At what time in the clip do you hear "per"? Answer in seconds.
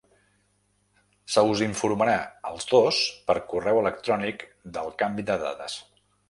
3.29-3.37